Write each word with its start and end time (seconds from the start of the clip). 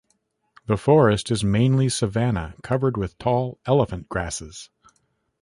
The 0.65 0.77
forest 0.77 1.29
is 1.29 1.43
mainly 1.43 1.87
savannah 1.87 2.55
covered 2.63 2.97
with 2.97 3.19
tall 3.19 3.59
elephant 3.67 4.09
grasses. 4.09 4.71